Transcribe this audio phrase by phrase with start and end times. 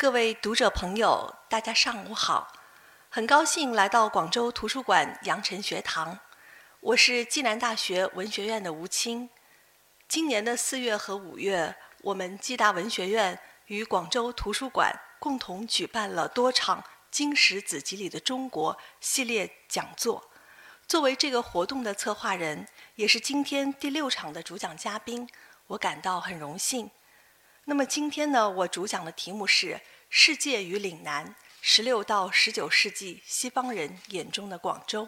[0.00, 2.52] 各位读者朋友，大家上午好！
[3.08, 6.16] 很高兴来到广州图书馆羊城学堂，
[6.78, 9.28] 我是暨南大学文学院的吴清。
[10.06, 16.80] 今年的四月和五月，我们暨大文学院与广州图书馆共同举办了多场
[17.10, 20.30] 《经史子集里的中国》系列讲座。
[20.86, 25.28] 作为这个活动的策划人，也是今天第六场的主讲嘉宾，
[25.66, 26.88] 我感到很荣幸。
[27.68, 29.74] 那么今天呢，我主讲的题目是
[30.08, 35.04] 《世界与岭南：十六到十九世纪西方人眼中的广州》。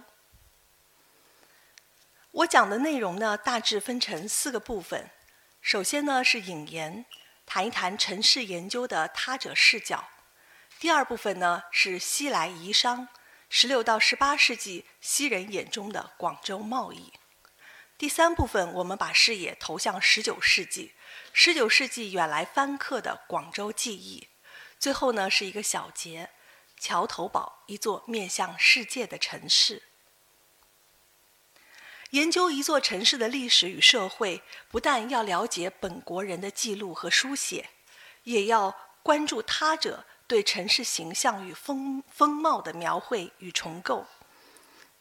[2.33, 5.09] 我讲的内容呢，大致分成四个部分。
[5.63, 7.07] 首先呢是引言，
[7.47, 10.11] 谈一谈城市研究的他者视角。
[10.79, 13.09] 第二部分呢是西来夷商，
[13.49, 17.11] 十六到十八世纪西人眼中的广州贸易。
[18.01, 20.95] 第三部分，我们把视野投向十九世纪，
[21.35, 24.27] 十九世纪远来番客的广州记忆。
[24.79, 26.31] 最后呢，是一个小结，
[26.79, 29.83] 桥头堡，一座面向世界的城市。
[32.13, 37.69] 研究一座城市的历史与社会，不但要了解本国人的记录和书写，
[38.23, 44.07] 也要关注他者对城市形象与风风貌的描绘与重构。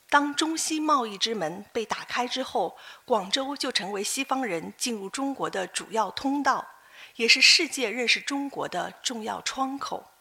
[0.09, 6.67] 当中西贸易之门被打开之后，广州就成为西方人进入中国的主要通道，
[7.15, 10.11] 也是世界认识中国的重要窗口。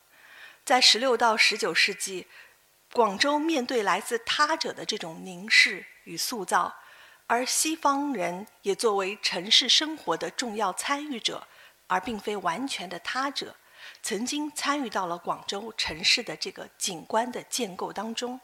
[0.63, 2.27] 在十六到十九世纪，
[2.93, 6.75] 广州面对来自他者的这种凝视与塑造，
[7.27, 11.47] 而西方人也作为城市生活的重要参与者，
[11.87, 13.57] 而并非完全的他者，
[14.03, 18.39] 曾经参与到了广州城市的这个景观的建构当中。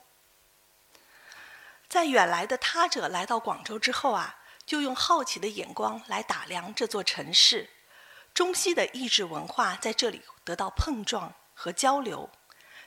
[1.95, 4.35] 在远来的他者来到广州之后啊，
[4.67, 7.71] 就用好奇的眼光来打量这座城市。
[8.35, 12.29] 中西的意志文化在这里得到碰撞和交流。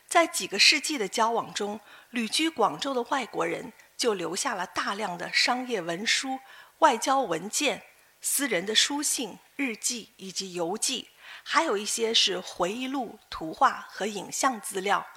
[0.10, 6.42] 在几个世纪的交往中，旅居广州的外国人就留下了大量的商业文书、
[6.80, 7.84] 外交文件、
[8.20, 11.08] 私人的书信、日记以及游记，
[11.44, 15.08] 还有一些是回忆录、图画和影像资料。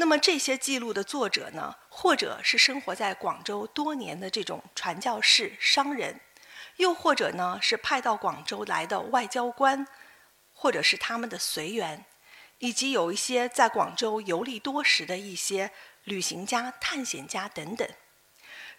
[0.00, 6.20] 那么这些记录的作者呢，或者是生活在广州多年的这种传教士、商人，
[6.76, 9.88] 又或者呢是派到广州来的外交官，
[10.54, 12.04] 或者是他们的随员，
[12.58, 15.72] 以及有一些在广州游历多时的一些
[16.04, 17.88] 旅行家、探险家等等。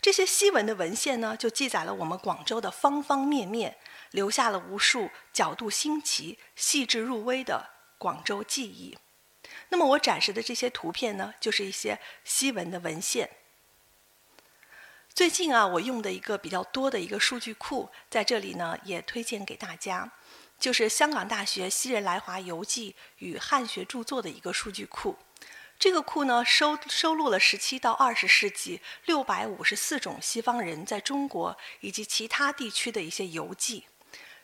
[0.01, 3.75] 这些西文的文献呢，就记载了我们广州的方方面面，
[4.12, 8.97] 留下了无数角度新奇、细致入微的广州记忆。
[9.69, 13.30] 那么我展示的这些图片呢，就是一些西文的文献。
[15.13, 20.12] 最近啊，我用的一个比较多的一个数据库，在这里呢也推荐给大家，
[20.59, 25.18] 就是香港大学西人来华游记与汉学著作的一个数据库。
[25.78, 33.86] 这个库呢收收录了十七到二十世纪六百五十四种西方人在中国以及其他地区的一些游记，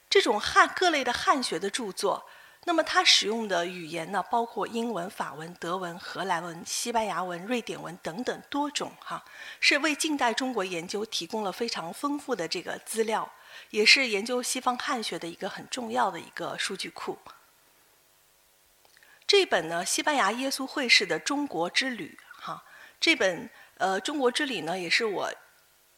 [0.09, 2.27] 这种汉各类的汉学的著作。
[2.67, 9.23] 那么它使用的语言呢，包括英文、法文、德文、荷兰文、西班牙文、瑞典文等等多种哈，
[9.59, 13.31] 是为近代中国研究提供了非常丰富的这个资料，
[13.69, 17.19] 也是研究西方汉学的一个很重要的一个数据库。
[19.27, 22.63] 这本呢，西班牙耶稣会士的中国之旅哈，
[22.99, 23.47] 这本
[23.77, 25.31] 呃中国之旅呢，也是我。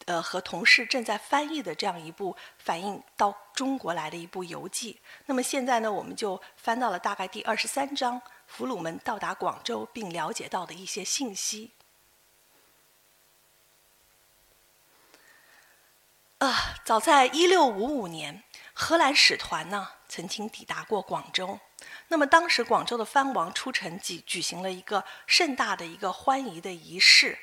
[0.08, 4.98] 呃，和同事正在翻译的这样一部反映到中国来的一部游记。
[5.26, 11.72] 那么现在呢，我们就翻到了大概第二十三章，俘虏们到达广州并了解到的一些信息。
[16.38, 18.42] 啊，早在一六五五年，
[18.72, 21.60] 荷兰使团呢曾经抵达过广州。
[22.08, 27.38] 那么当时广州的藩王出城举举行了一个盛大的一个欢迎的仪式。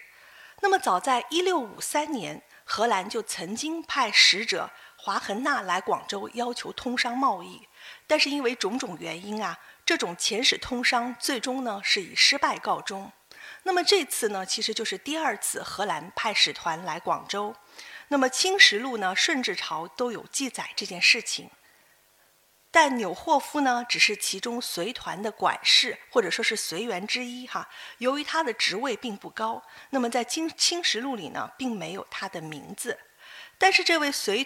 [0.62, 2.42] 那么早在一六五三年。
[2.66, 7.68] 荷兰就曾经派使者华恒纳来广州，要求通商贸易，
[8.08, 13.12] 但是因为种种原因啊，这种遣使通商最终呢是以失败告终。
[13.64, 17.56] 那么这次呢，其实就是第二次荷兰派使团来广州。
[18.08, 21.50] 那么《清实录》呢，《顺治朝》都有记载这件事情。
[22.76, 27.70] 但纽霍夫呢，只是其中随团的管事，或者说是随员之一哈。
[28.00, 33.00] 由于他的职位并不高，那么在《清清实录》里呢，并没有他的名字。
[33.58, 34.46] 但是这位随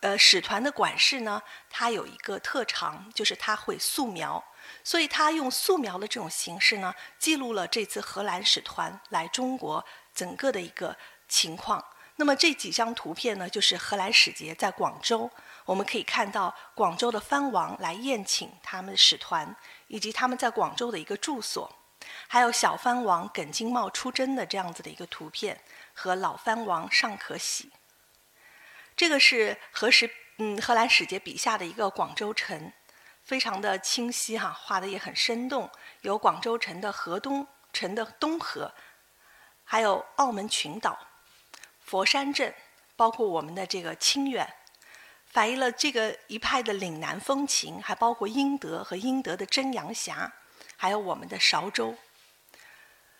[0.00, 1.40] 呃使团的管事呢，
[1.70, 4.44] 他有一个特长，就是他会素描，
[4.82, 10.96] 所以他用素描的这种形式呢，记录了这次荷兰使团来中国整个的一个
[11.28, 11.84] 情况。
[12.16, 15.30] 那么这几张图片呢，就是荷兰使节在广州，
[15.68, 19.54] 我们可以看到广州的藩王来宴请他们的使团，
[19.88, 21.70] 以及他们在广州的一个住所，
[22.26, 25.60] 还有小藩王耿金茂出征的这样子的一个图片，
[25.92, 27.70] 和老藩王尚可喜。
[28.96, 32.72] 这个是何时嗯荷兰使节笔下的一个广州城，
[33.22, 35.70] 非常的清晰哈，画的也很生动，
[36.00, 38.72] 有广州城的河东城的东河，
[39.64, 40.98] 还有澳门群岛。
[41.80, 42.54] 佛山镇，
[42.96, 44.54] 包括我们的这个清远，
[45.30, 50.32] 反映了这个一派的岭南风情，还包括英德和英德的真阳峡，
[50.76, 51.96] 还有我们的韶州。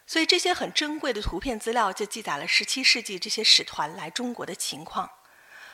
[0.07, 5.11] 所以这些很珍贵的图片资料，就记载了17世纪这些使团来中国的情况。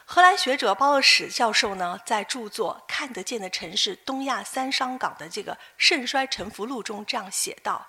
[0.04, 7.86] 荷兰学者鲍勒史教授呢，在著作《看得见的城市：东亚三商港的这个盛衰沉浮录》中这样写道。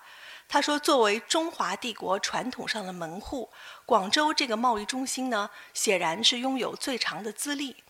[0.48, 3.50] 他说：“作为中华帝国传统上的门户，
[3.84, 7.82] 广州这个贸易中心呢，显然是拥有最长的资历。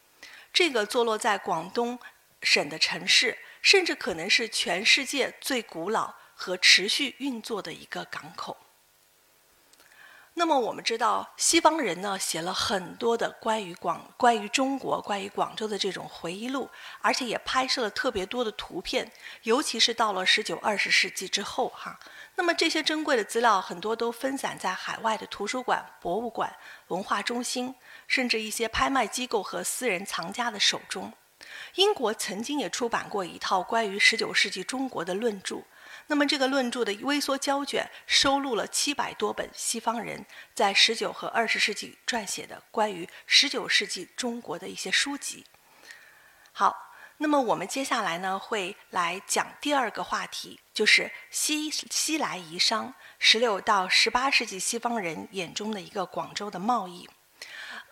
[0.56, 1.98] 这个坐落在广东
[2.40, 8.56] 省的城市，甚至可能是全世界最古老和持续运作的一个港口。”
[10.38, 16.68] 那么我们知道，西方人呢写了很多的关于广、关于中国、关于广州的这种回忆录，
[17.00, 19.10] 而且也拍摄了特别多的图片，
[19.44, 21.98] 尤其是到了十九、二十世纪之后，哈。
[22.34, 26.54] 那么这些珍贵的资料很多都分散在海外的图书馆、博物馆、
[26.88, 27.74] 文化中心，
[28.06, 31.14] 甚至一些拍卖机构和私人藏家的手中。
[31.76, 35.62] 英国曾经也出版过一套关于十九世纪中国的论著，
[36.06, 40.24] 那么这个论著的微缩胶卷收录了七百多本西方人
[40.54, 45.44] 在十九和二十世纪撰写的关于十九世纪中国的一些书籍。
[46.52, 46.84] 好。
[47.18, 57.08] 那么我们接下来呢，会来讲第二个话题，就是西西来夷商，十六到十八世纪西方人眼中的一个广州的贸易。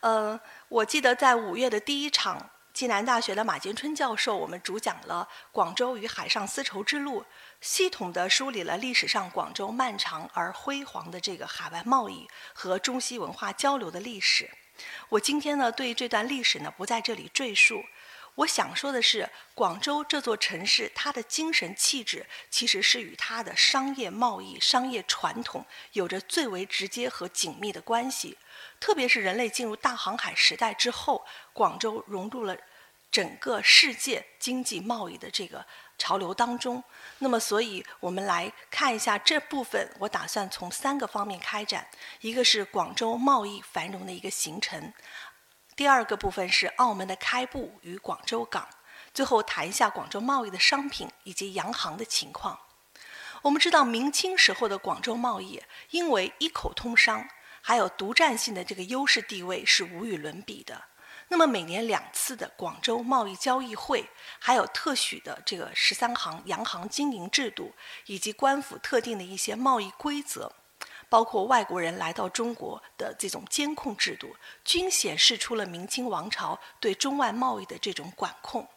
[0.01, 0.39] 呃，
[0.69, 7.25] 我记得在五月的第一场，暨南大学的马建春教授，我们主讲了广州与海上丝绸之路，
[7.65, 14.51] 系统的梳理了历史上广州漫长而辉煌的这个海外贸易和中西文化交流的历史。
[15.09, 17.83] 我今天呢，对这段历史呢，不在这里赘述。
[18.35, 28.37] 我想说的是，广州这座城市，它的精神气质其实是与它的商业贸易、商业传统有着最为直接和紧密的关系。
[28.79, 31.25] 特别是人类进入大航海时代之后，
[31.55, 32.55] 广州融入了
[33.11, 35.65] 整个世界经济贸易的这个
[35.99, 36.83] 潮流当中。
[37.19, 41.87] 那么，所以我们来看一下这部分，我打算从三个方面开展：
[42.21, 44.93] 一个是广州贸易繁荣的一个形成。
[45.77, 48.69] 第二个部分是澳门的开埠与广州港，
[49.13, 52.59] 最后谈一下广州贸易的商品以及洋行的情况。
[53.43, 57.29] 我们知道明清时候的广州贸易，因为一口通商，
[57.61, 60.83] 还有独占性的这个优势地位是无与伦比的。
[61.29, 67.75] 那么每年两次的广州贸易交易会，还有特许的这个十三行洋行经营制度，
[68.07, 70.53] 以及官府特定的一些贸易规则。
[71.11, 74.35] 包括外国人来到中国的这种监控制度，
[74.65, 78.69] 均显示出了明清王朝对中外贸易的这种管控。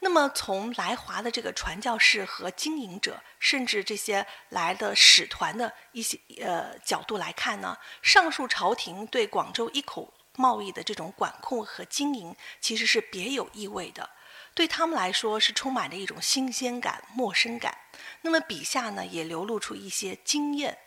[0.00, 14.10] 那么，从来华的这个传教士和经营者，甚至这些来的使团的一些呃角度来看呢，上述朝廷对广州一口贸易的这种管控和经营，其实是别有意味的。
[14.54, 17.78] 对他们来说，是充满着一种新鲜感、陌生感。
[18.20, 20.78] 那么，笔下呢，也流露出一些惊艳。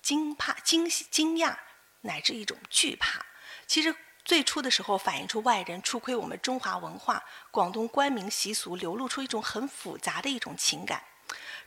[0.00, 1.56] 惊怕、惊喜、惊讶，
[2.02, 3.26] 乃至一种惧怕。
[3.66, 11.02] 其实最初的时候，反映出外人初窥我们中华文化、广东官民习俗，流露出一种很复杂的一种情感。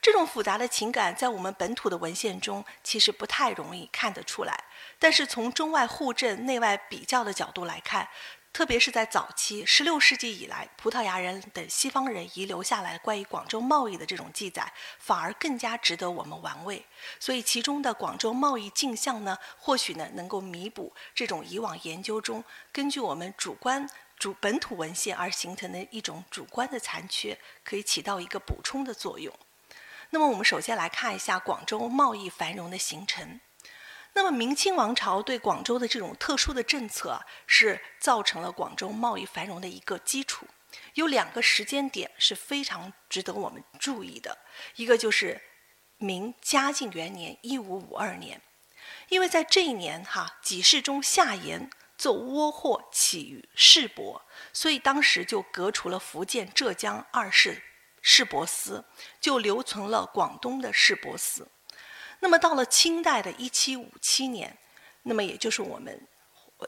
[0.02, 4.64] 这种复杂的情感，在我们本土的文献中，其实不太容易看得出来。
[4.98, 8.10] 但是从中外互证、内外比较的角度来看，
[8.52, 16.84] 特别是在早期，十六世纪以来，葡萄牙人等西方人遗留下来关于广州贸易的这种记载，反而更加值得我们玩味。
[17.20, 29.32] 所以，其中的广州贸易镜像呢，或许呢，能够弥补这种以往研究中根据我们主观主本土文献而形成的一种主观的残缺，可以起到一个补充的作用。
[30.12, 33.40] 那么，我们首先来看一下广州贸易繁荣的形成。
[34.14, 40.46] 那么，明清王朝对广州的这种特殊的政策，是造成了广州贸易繁荣的一个基础。
[40.96, 44.38] 有两个时间点是非常值得我们注意的，
[44.76, 45.42] 一个就是
[45.98, 48.42] 明嘉靖元年（一五五二年），
[49.08, 57.64] 因为在这一年，哈，给事中夏言奏倭祸起于市舶，所以当时就革除了福建、浙江二市
[58.02, 58.84] 市舶司，
[59.20, 61.48] 就留存了广东的市舶司。
[62.20, 64.58] 那么到了清代的一七五七年，
[65.04, 66.08] 那么也就是我们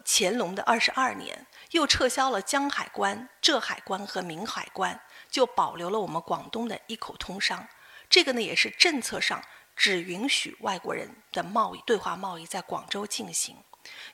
[0.05, 4.99] 乾隆的二十二年，又撤销了江海关、浙海关和闽海关，
[5.29, 7.67] 就保留了我们广东的一口通商。
[8.09, 9.43] 这个呢，也是政策上
[9.75, 13.57] 只允许外国人的贸易对华贸易在广州进行。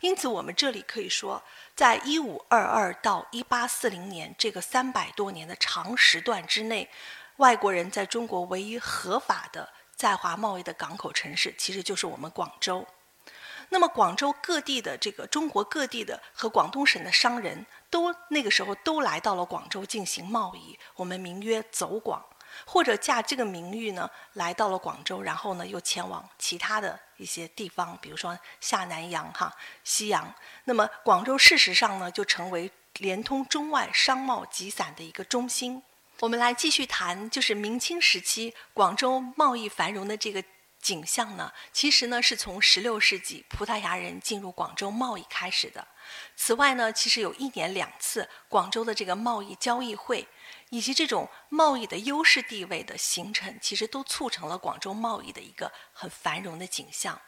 [0.02, 1.42] 因此，我们这里可以说，
[1.76, 6.90] 在一五二二到一八四零年这个三百多年的长时段之内，
[7.38, 12.86] 外国人在中国唯一合法的在华贸易的港口城市，其实就是我们广州。
[13.72, 22.26] 那么，广州各地的这个中国各地的和广东省的商人都那个时候都来到了广州进行贸易，我们名曰走广，
[22.66, 30.34] 或者驾这个名誉呢来到了广州，然后呢又前往其他的一些地方，比如说下南洋、哈西洋。
[30.66, 35.84] 那么，广州事实上呢就成为连通中外商贸集散的一个中心。
[36.20, 40.44] 我们来继续谈，就是明清时期广州贸易繁荣的这个。
[40.82, 45.86] 景象呢，其实呢是从16世纪葡萄牙人进入广州贸易开始的。
[46.38, 50.26] 此外呢，其实有一年两次广州的这个贸易交易会，
[50.70, 57.20] 以及这种贸易的优势地位的形成，其实都促成了广州贸易的一个很繁荣的景象。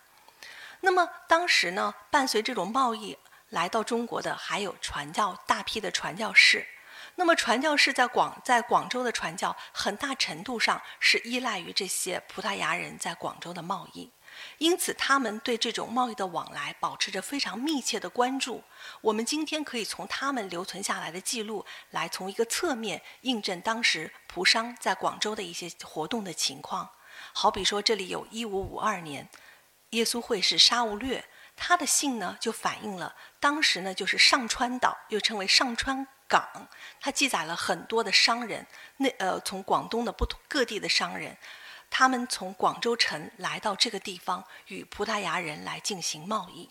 [0.80, 3.18] 那么当时呢，伴随这种贸易
[3.50, 6.68] 来到中国的，还有传教大批的传教士。
[7.16, 14.12] 那么传教士在广在广州的传教，很大程度上是依赖于这些葡萄牙人在广州的贸易，
[14.58, 18.64] 因此他们对这种贸易的往来保持着非常密切的关注。
[19.02, 26.90] 我们今天可以从他们留存下来的记录来从一个侧面印证当时葡商在广州的一些活动的情况。
[27.34, 29.30] 好比说，这里有一五五二年，
[29.92, 36.08] 耶稣会士沙勿略，他的信呢就反映了当时呢就是上川岛，又称为上川。
[36.32, 36.70] 港，
[37.02, 41.36] 它记载了很多的商人，那呃，从广东的不同各地的商人，
[41.92, 46.68] 他们从广州城来到这个地方，与葡萄牙人来进行贸易。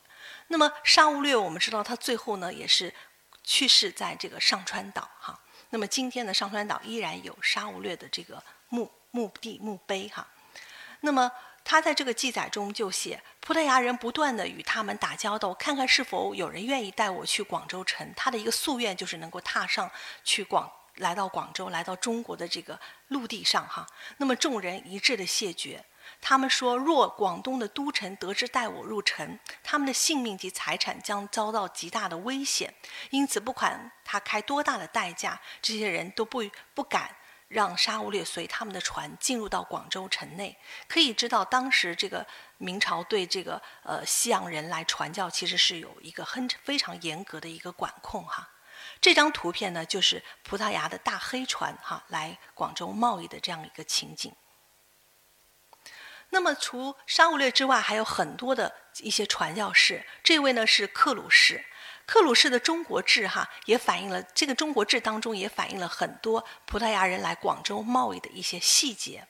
[0.49, 2.93] 那么沙勿略，我们知道他最后呢也是
[3.45, 5.39] 去世在这个上川岛哈。
[5.69, 10.27] 那么今天的上川岛依然有沙勿略的这个墓墓地墓碑哈。
[11.03, 11.31] 那么。
[11.63, 18.13] 他在这个记载中就写，葡萄牙人不断的与他们打交道，看看是否有人愿意带我去广州城。
[18.17, 19.89] 他的一个夙愿就是能够踏上
[20.25, 20.69] 去广，
[21.01, 22.79] 来到广州，来到中国的这个
[23.09, 23.87] 陆地上哈。
[24.17, 25.85] 那么众人一致的谢绝，
[26.21, 32.73] 他们说，若广东的都城得知带我入城，他们的性命及财产将遭到极大的危险，
[33.11, 36.43] 因此不管他开多大的代价，这些人都不
[36.75, 37.17] 不敢。
[37.51, 42.25] 让沙勿略随他们的船进入到广州城内，可以知道当时这个
[42.59, 48.49] 明朝对这个呃西洋人来传教，其实是有一个很非常严格的一个管控哈。
[49.01, 54.33] 这张图片呢，就是葡萄牙的大黑船哈来广州贸易的这样一个情景。
[56.29, 60.07] 那么除沙勿略之外，还有很多的一些传教士。
[60.23, 61.65] 这位呢是克鲁士。
[62.07, 69.27] 克鲁士的《中国志》哈也反映了这个《中国志》当中也反映了很多葡萄牙人来广州贸易的一些细节。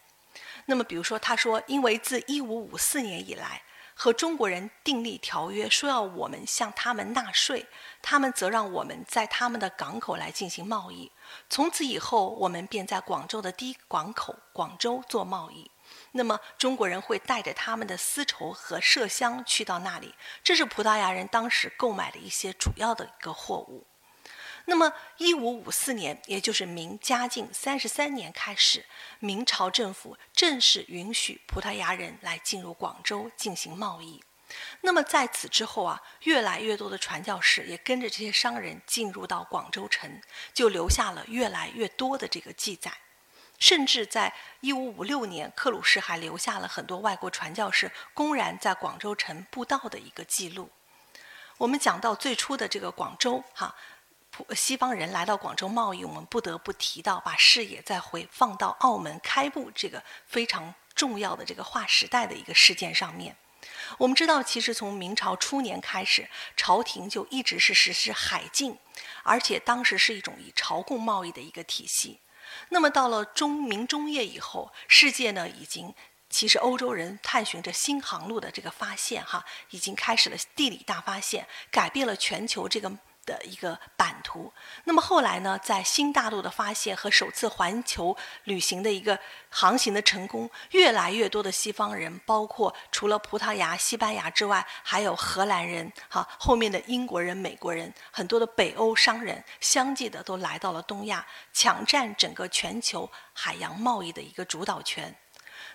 [0.66, 3.62] 那么，比如说，他说，因为自一五五四年以来，
[3.94, 7.66] 和中国人订立条约，说要我们向他们纳税，
[8.02, 11.10] 他们则让我们在他们的港口来进行贸易。
[11.48, 15.70] 从此以后，我们便在广州的第一港口广州做贸易。
[16.12, 23.86] 那么中国人会带着他们的丝绸和麝香去到那里，这是葡萄牙人当时购买的一些主要的一个货物。
[24.66, 28.84] 那么一五五四年，也就是明嘉靖三十三年开始，
[29.18, 34.22] 明朝政府正式允许葡萄牙人来进入广州进行贸易。
[34.80, 40.20] 那么在此之后啊，越来越多的传教士也跟着这些商人进入到广州城，
[40.52, 42.92] 就留下了越来越多的这个记载。
[43.58, 50.70] 甚至在1556年，克鲁士还留下了很多外国传教士公然在广州城布道的一个记录。
[51.58, 53.76] 我们讲到最初的这个广州，哈，
[54.30, 63.36] 普西方人来到广州贸易，我们不得不提到把视野再回放到澳门开埠这个非常重要的这个划时代的一个事件上面。
[63.98, 68.78] 我们知道，其实从明朝初年开始，朝廷就一直是实施海禁，
[69.22, 72.20] 而且当时是一种以朝贡贸易的一个体系。
[72.70, 75.94] 那么到了中明中叶以后，世界呢已经，
[76.28, 82.90] 其实欧洲人探寻着新航路的这个发现，哈，已经开始了地理大发现，改变了全球这个。
[83.30, 84.52] 的一个版图。
[84.84, 89.16] 那么后来呢，在新大陆的发现和首次环球旅行的一个
[89.48, 105.14] 航行的成功，越来越多的西方人，包括除了葡萄牙、西班牙之外，还有荷兰人，哈，后面的英国人、美国人，很多的北欧商人，相继的都来到了东亚，抢占整个全球海洋贸易的一个主导权。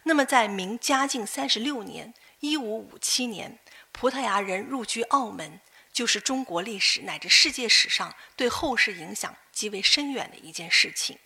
[0.03, 3.57] 那么在明嘉靖三十六年（一五五七年），
[3.91, 5.59] 葡萄牙人入居澳门。
[5.95, 11.17] 就是中国历史乃至世界史上对后世影响极为深远的一件事情。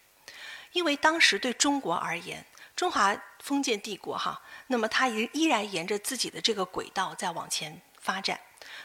[0.73, 2.45] 因为当时对中国而言，
[2.75, 8.39] 中华封建帝国哈，那么它依依然沿着自己的这个轨道在往前发展。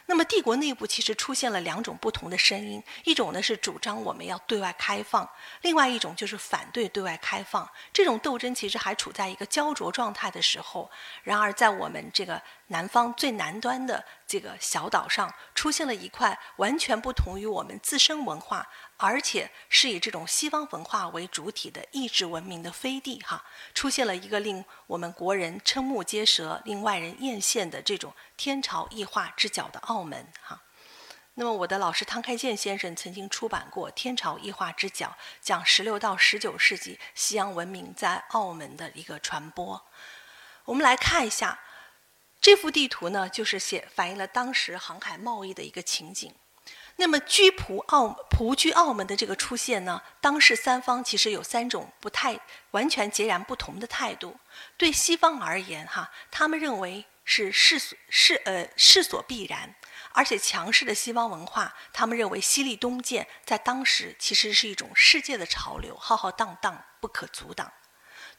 [0.06, 5.28] 那么帝国内部其实出现了两种不同的声音，一种呢是主张我们要对外开放，
[5.62, 7.68] 另外一种就是反对对外开放。
[7.92, 10.90] 这种斗争其实还处在一个焦灼状态的时候。
[11.22, 18.66] 然而在我们这个南方最南端的这个小岛上，出现了一块完全不同于我们自身文化。
[19.06, 23.44] 而且是以这种西方文化为主体的意志文明的飞地，哈，
[23.74, 30.62] 出现了一个令我们国人瞠目结舌、令外人艳羡的这种天朝异化之角的澳门，哈。
[31.34, 39.84] 那么我的老师汤开健先生曾经出版过《天朝异化之角》，讲十六到十九世纪西洋文明在澳门的一个传播。
[40.64, 41.60] 我们来看一下
[42.40, 46.34] 这幅地图呢，就是写反映了当时航海贸易的一个情景。
[46.96, 52.38] 那么居葡澳葡居澳门的这个出现呢，当时三方其实有三种不太
[52.70, 54.36] 完全截然不同的态度。
[54.76, 59.74] 对西方而言，哈，他们认为是势所势呃势所必然，
[60.12, 67.72] 而且强势的西方文化，他们认为西历东渐在当时其实是一种世界的潮流，浩浩荡荡不可阻挡。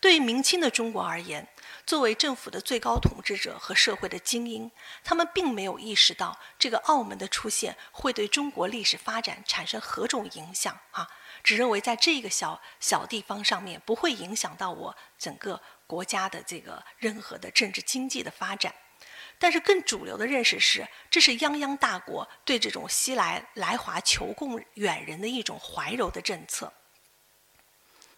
[0.05, 1.47] 对于明清的中国而言，
[1.83, 4.69] 作为政府的最高统治者和社会的精英，
[5.03, 11.09] 他们并没有意识到这个澳门的出现会对中国历史发展产生何种影响啊！
[11.43, 18.75] 只认为在这个小小地方上面不会影响到我整个国家的这个任何的政治经济的发展。
[19.39, 26.71] 但是更主流的认识是，这是泱泱大国对这种西来来华求贡远人的一种怀柔的政策。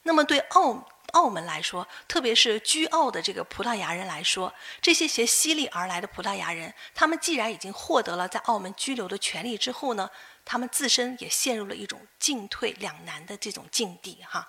[0.04, 0.86] 那么对澳。
[1.18, 10.12] 澳门来说，特别是居澳的这个葡萄牙人来说，这些携西历而来的葡萄牙人，他们既然已经获得了在澳门居留的权利之后呢，
[10.46, 14.48] 他们自身也陷入了一种进退两难的这种境地哈。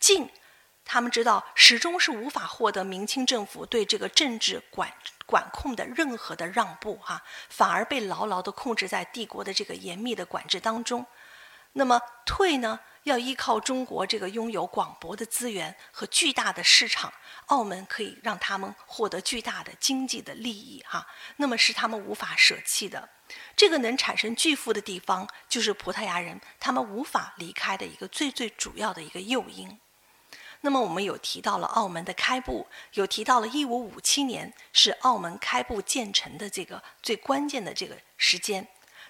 [0.00, 0.30] 进，
[0.86, 4.90] 他们知道始终是无法获得明清政府对这个政治管
[5.26, 11.04] 管控的任何的让步哈，反而被牢牢地控制在帝国的这个严密的管制当中。
[11.72, 12.80] 那么退呢？
[13.06, 17.12] 要依靠中国这个拥有广博的资源和巨大的市场，
[17.46, 23.08] 澳门可以让他们获得巨大的经济的利益，哈，那么是他们无法舍弃的。
[23.54, 29.78] 这个能产生巨富的地方，就是葡萄牙人他们无法离开的一个最最主要的一个诱因。
[30.62, 38.66] 那么我们有提到了澳门的开埠，有提到了一五五七年是澳门开埠建成的这个最关键的这个时间。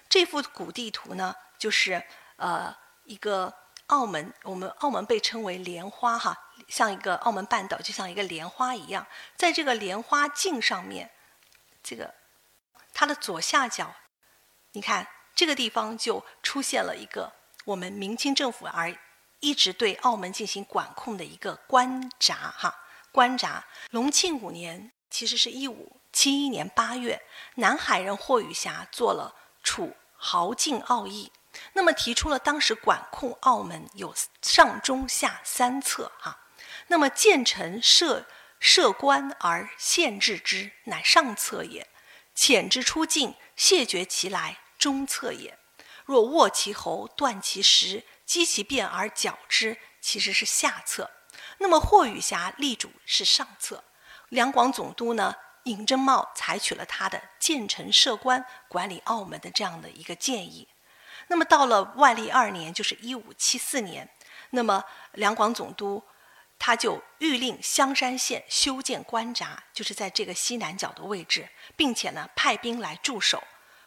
[0.07, 2.03] 这幅古地图呢，就是
[2.35, 3.51] 呃一个。
[3.87, 11.09] 澳门，我们澳门被称为莲花哈，像一个澳门半岛就像一个莲花一样，在这个莲花镜上面，
[11.81, 12.13] 这个
[12.93, 13.95] 它的左下角，
[14.73, 17.31] 你看这个地方就出现了一个
[17.65, 18.93] 我们明清政府而
[19.39, 22.75] 一直对澳门进行管控的一个关闸哈，
[23.11, 23.65] 关闸。
[23.91, 27.21] 隆庆五年，其实是一五七一年八月，
[27.55, 31.31] 南海人霍雨霞做了楚豪进澳义。
[31.73, 36.39] 那么提出了当时管控澳门有上中下三策哈，
[36.87, 38.25] 那么建成设
[38.59, 41.85] 设关而限制之，乃上策也；
[42.35, 45.57] 遣之出境，谢绝其来，中策也。
[46.05, 51.11] 若握其喉，断其食，击其变而剿之，其实是下策。
[51.59, 53.83] 那么霍雨霞立主是上策，
[54.29, 60.67] 两广总督呢尹正茂采取了他的建成设关管理澳门的这样的一个建议。
[61.27, 64.09] 那么到了万历二年，就是一五七四年，
[64.51, 66.03] 那么两广总督
[66.59, 73.43] 他就谕令香山县修建关闸，就是在这个西南角的位置，并且呢派兵来驻守。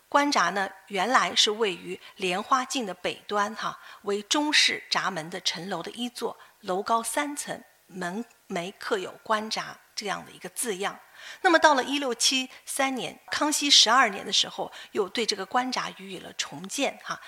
[0.09, 10.99] 关闸呢原来是位于莲花镜的北端，哈，为中式闸门的城楼的一座，楼高三层，门楣刻有“关闸”这样的一个字样。
[11.43, 17.21] 那么到了一六七三年，康熙十二年的时候，又对这个关闸予以了重建，哈，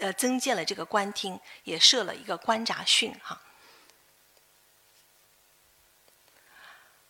[0.00, 3.40] 呃，增建了这个官厅，也设了一个关闸训，哈。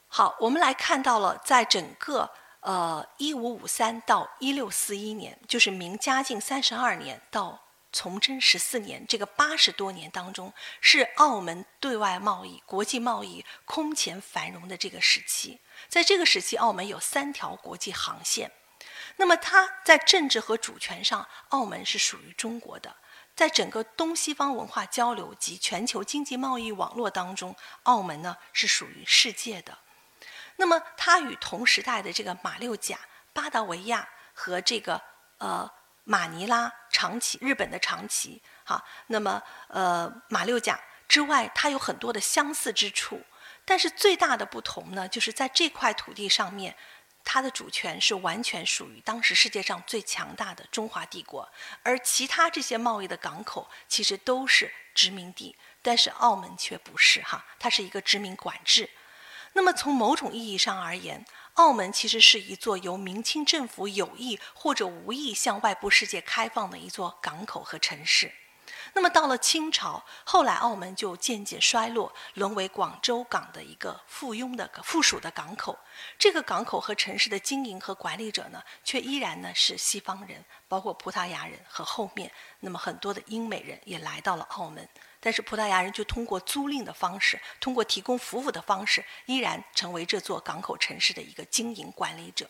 [0.09, 7.63] 好，我们来看到了，在整个呃一五五三到一六四一年，就是明嘉靖三十二年到。
[7.93, 15.59] 崇祯十四年，这个八十多年当中，是澳门对外贸易、国际贸易空前繁荣的这个时期。
[15.89, 18.53] 在这个时期，澳门有三条国际航线。
[19.17, 22.97] 那么，它在政治和主权上，澳门是属于中国的。
[23.35, 29.79] 在整个东西方文化交流及全球经济贸易网络当中，澳门呢是属于世界的。
[30.57, 32.99] 那么，它与同时代的这个马六甲、
[33.33, 35.03] 巴达维亚和这个
[35.39, 35.71] 呃。
[36.09, 43.21] 马尼拉、长崎，日本的长崎，哈，那么呃马六甲之外，它有很多的相似之处，
[43.67, 46.75] 但是最大的不同呢，就是在这块土地上面，
[47.25, 51.51] 它的主权是完全属于当时世界上最强大的中华帝国，
[51.83, 58.89] 而其他这些贸易的港口其实都是殖民地，但是澳门却不是哈，它是一个殖民管制。
[59.55, 68.33] 那么从某种意义上而言，澳门其实是一座由明清政府有意或者无意向外部世界开放的一座港口和城市。
[68.97, 75.79] 那么到了清朝，后来澳门就渐渐衰落，沦为广州港的一个附庸的附属的港口。
[76.19, 84.89] 这个港口和城市的经营和管理者呢，却依然呢是西方人，包括葡萄牙人和后面那么很多的英美人也来到了澳门。
[85.21, 92.49] 但是葡萄牙人就通过租赁的方式，通过提供服务的方式，依然成为这座港口城市的一个经营管理者。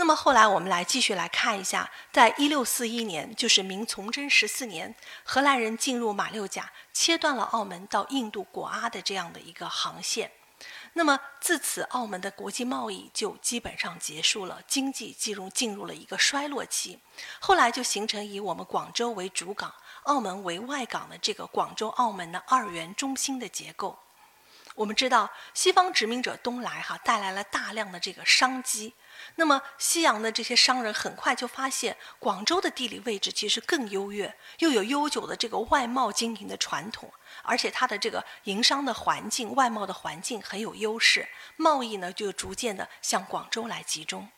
[0.00, 10.32] 那么后来我们来继续来看一下，在一六四一年，就是明崇祯十四年，荷兰人进入马六甲，切断了澳门到印度果阿的这样的一个航线。
[10.94, 16.98] 那么自此，澳门的国际贸易就基本上结束了，经济进入进入了一个衰落期。
[17.38, 19.70] 后来就形成以我们广州为主港。
[20.04, 23.98] 澳门为外港的这个广州、澳门的二元中心的结构，
[24.74, 28.94] 我们知道西方殖民者东来哈，带来了大量的这个商机。
[29.36, 44.28] 那么西洋的这些商人很快就发现，广州的地理位置其实更优越，又有悠久的这个外贸经营的传统，而且它的这个营商的环境、外贸的环境很有优势，贸易呢就逐渐的向广州来集中。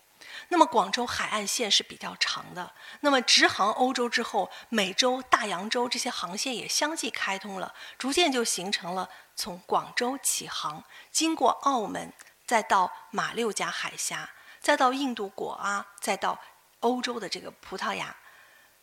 [0.48, 12.12] 那么广州海岸线是比较长的，那么直航欧洲之后，美洲、大洋洲这些航线也相继开通了，逐渐就形成了从广州起航，经过澳门，
[12.46, 14.30] 再到马六甲海峡，
[14.62, 16.38] 再到印度果阿，再到
[16.80, 18.16] 欧洲的这个葡萄牙，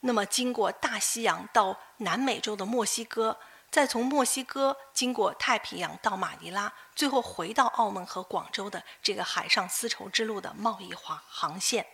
[0.02, 3.40] 那么经过大西洋到南美洲的墨西哥。
[3.72, 11.86] 再从墨西哥经过太平洋到马尼拉，最后回到澳门和广州的这个海上丝绸之路的贸易航航线。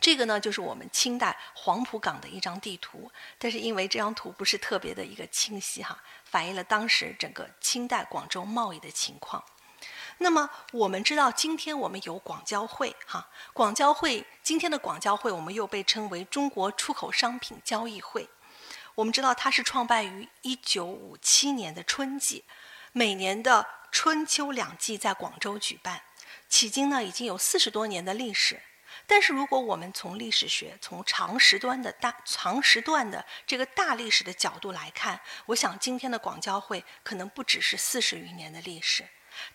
[0.00, 9.44] 这个呢，就是我们清代黄埔港的一张地图，但是因为这张图不是特别的一个清晰哈，反映了当时整个清代广州贸易的情况。
[10.18, 18.28] 那么我们知道，今天我们有广交会哈，广交会今天的广交会，我们又被称为中国出口商品交易会。
[18.96, 22.44] 我们知道它是创办于一九五七年的春季，
[22.92, 26.02] 每年的春秋两季在广州举办，
[26.50, 28.60] 迄今呢已经有四十多年的历史。
[29.06, 39.06] 但是如果我们从历史学、从长时段的大长时段的这个大历史的角度来看，我想今天的广交会可能不只是四十余年的历史，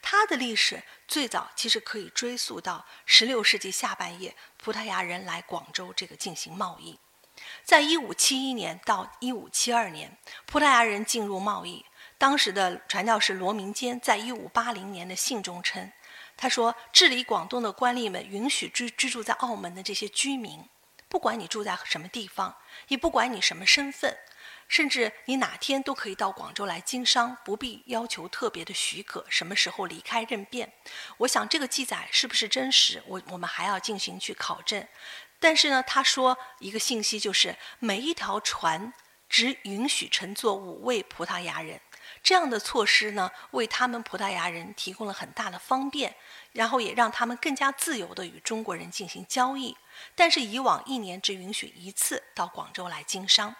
[0.01, 6.99] 它的历史最早其实可以追溯到十六世纪下半叶，葡萄牙人来广州这个进行贸易。
[7.63, 11.85] 在一五七一年到一五七二年，葡萄牙人进入贸易。
[12.17, 15.91] 当时的传教士罗明坚在一五八零年的信中称
[16.37, 20.63] ：“他说，治理广东的官吏们允许居居住在澳门的这些居民，
[21.09, 22.55] 不管你住在什么地方，
[22.87, 24.17] 也不管你什么身份，
[24.73, 30.73] 甚至你哪天都可以到广州来经商，不必要求特别的许可，什么时候离开任便。
[31.17, 34.83] 我想这个记载是不是真实，我我们还要进行去考证。”
[35.39, 38.91] 但是呢，他说一个信息就是，每一条船
[39.29, 41.79] 只允许乘坐五位葡萄牙人。
[42.23, 46.15] 这样的措施呢，为他们葡萄牙人提供了很大的方便，
[46.51, 49.77] 然后也让他们更加自由地与中国人进行交易。
[50.15, 53.55] 但是以往一年只允许一次到广州来经商。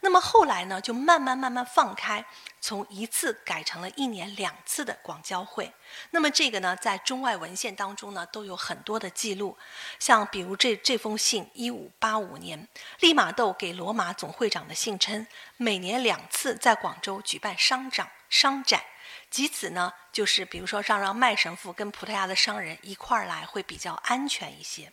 [0.00, 2.24] 那么后来呢，就慢慢慢慢放开，
[2.60, 5.72] 从一次改成了一年两次的广交会。
[6.10, 9.56] 那么这个呢，在中外文献当中呢，都有很多的记录。
[9.98, 12.68] 像比如这这封信，一五八五年，
[13.00, 18.82] 利玛窦给罗马总会长的信称，每年两次在广州举办商展商展，
[19.30, 24.92] 即此呢，就是比如说让让麦神父跟葡萄牙的商人一块儿来，会比较安全一些。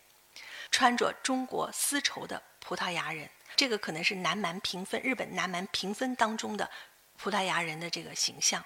[0.71, 3.29] 穿着中国丝绸的葡萄牙人。
[3.55, 6.69] 这个可能是南蛮平分日本南蛮平分当中的
[7.17, 8.63] 葡萄牙人的这个形象。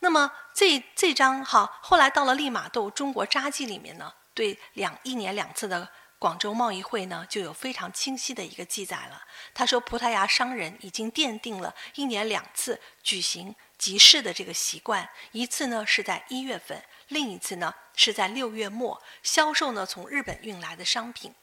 [0.00, 9.22] 那么这这张哈后来到了利玛窦《中国札记》里面呢，对两一年两次的广州贸易会呢，就有非常清晰的一个记载了。
[9.54, 21.34] 他说，葡萄牙商人已经奠定了一年两次举行集市的这个习惯，一次呢是在一月份，另一次呢是在六月末，销售呢从日本运来的商品。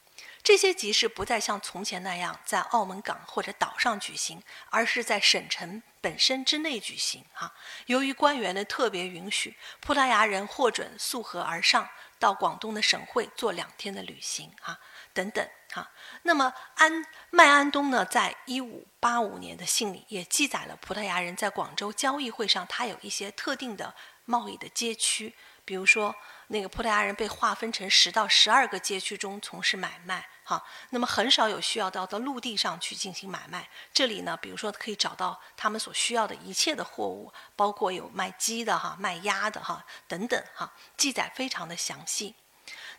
[0.44, 7.24] 这些集市不再像从前那样在澳门港或者岛上举行，而是在省城本身之内举行。
[7.32, 7.54] 哈，
[7.86, 14.52] 由于官员的特别允许，葡萄牙人获准溯河而上，到广东的省会做两天的旅行。
[14.60, 14.80] 哈，
[15.14, 15.92] 等等哈。
[16.24, 23.94] 那么安麦安东呢，在一五八五年的信里也记载了葡萄牙人在广州交易会上，他有一些特定的
[24.26, 25.36] 贸易的街区，
[25.72, 26.14] 比如说
[26.48, 30.28] 那个葡萄牙人被划分成十到十二个街区中从事买卖。
[30.44, 33.70] 哈，那么很少有需要到到陆地上去进行买卖。
[33.94, 42.36] 这里呢，比如说可以找到他们所需要的一切的货物，包括有卖鸡的哈、卖鸭的哈等等哈，记载非常的详细。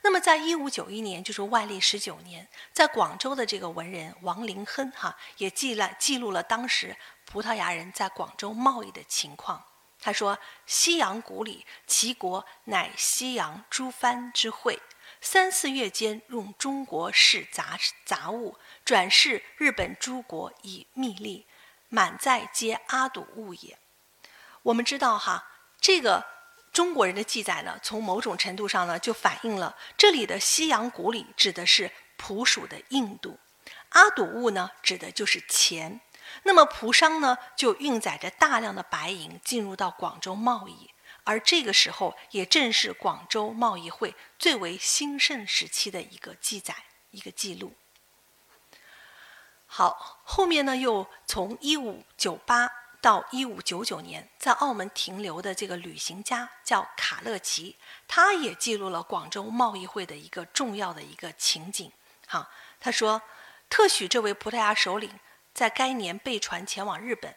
[0.01, 9.63] 那么在一五九一年，就是万历十九年，在广州的这个文人王林亨哈也记了记录了当时葡萄牙人在广州贸易的情况。
[10.03, 10.37] 他说
[10.67, 14.79] ：“西洋谷里，齐国乃西洋诸藩之会。”
[15.25, 21.47] 三四月间，用中国式杂杂物，转世日本诸国以密利，
[21.89, 23.79] 满载皆阿堵物也。
[24.65, 25.49] 我们知道哈，
[25.81, 26.27] 这个
[26.73, 33.39] 中国人的记载呢，从某种程度上呢，就反映了这里的西洋古里指的是葡属的印度，
[33.91, 36.01] 阿堵物呢，指的就是钱。
[36.45, 40.91] 那么葡商呢，就运载着大量的白银进入到广州贸易。
[41.25, 46.75] 而这个时候，也正是广州贸易会最为兴盛时期的一个记载、
[47.11, 47.75] 一个记录。
[49.67, 52.69] 好，后面呢，又从一五九八
[53.01, 57.77] 到一五九九年，在澳门停留的这个旅行家叫卡勒奇，
[58.09, 61.93] 他也记录了广州贸易会的一个重要的一个情景。
[62.27, 63.23] 好，他说，
[63.71, 65.11] 特许这位葡萄牙首领
[65.53, 67.35] 在该年被传前往日本，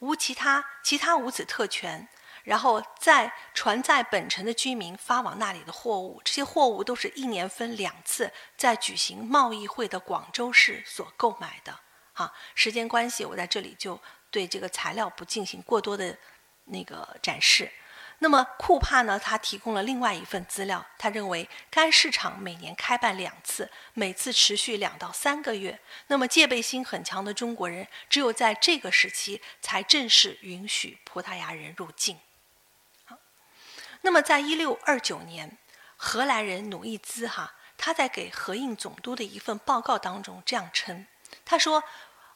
[0.00, 2.08] 无其他，其他无此特权。
[2.44, 11.80] 然后再传在本城的居民发往那里的货物，这些货物都是一年分两次在举行贸易会的广州市所购买的。
[12.12, 13.98] 好，时间关系，我在这里就
[14.30, 16.14] 对这个材料不进行过多的
[16.66, 17.72] 那个展示。
[18.20, 25.78] 那么库帕呢，他提供了另外一份资料，他认为该市场每年开办两次，每次持续两到三个月。
[26.06, 32.18] 那么戒备心很强的中国人，只有在这个时期才正式允许葡萄牙人入境。
[33.04, 33.18] 好
[34.02, 35.58] 那么，在一六二九年，
[35.96, 41.06] 荷兰人努伊兹哈他在给河印总督的一份报告当中这样称：
[41.44, 41.82] 他说，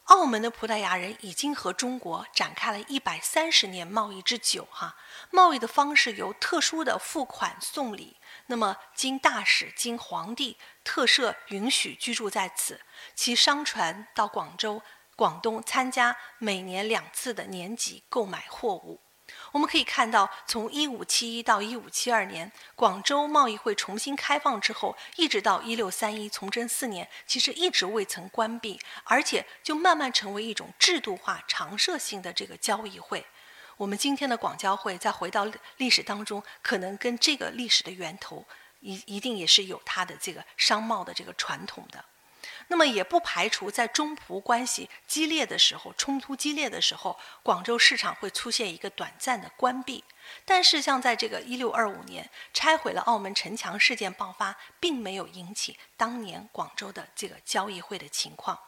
[0.09, 4.95] 澳门的葡萄牙人已经和中国展开了一百三十年贸易之久哈。
[5.29, 8.17] 贸易的方式由特殊的付款送礼，
[8.47, 12.81] 那么经大使、经皇帝特赦允许居住在此，
[13.13, 14.81] 其商船到广州、
[15.15, 18.99] 广东参加每年两次的年级购买货物。
[19.51, 33.25] 我们可以看到，从一五七一到一五七二年，广州贸易会重新开放之后，一直到一六三一崇祯四年，其实一直未曾关闭，而且就慢慢成为一种制度化、常设性的这个交易会。
[33.77, 38.45] 我们今天的广交会，再回到历史当中，可能跟这个历史的源头
[38.81, 42.03] 一一定也是有它的这个商贸的这个传统的。
[42.69, 50.03] 那么也不排除在中葡关系激烈的时候，冲突激烈的时候，广州市场会出现一个短暂的关闭。
[50.45, 58.59] 但是像在这个一六二五年拆毁了澳门城墙事件爆发，并没有引起当年广州的这个交易会的情况。